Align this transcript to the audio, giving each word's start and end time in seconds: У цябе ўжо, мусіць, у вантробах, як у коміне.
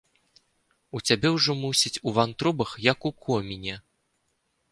У 0.99 1.01
цябе 1.09 1.29
ўжо, 1.35 1.51
мусіць, 1.65 2.01
у 2.11 2.15
вантробах, 2.17 2.73
як 2.91 2.99
у 3.09 3.11
коміне. 3.27 3.75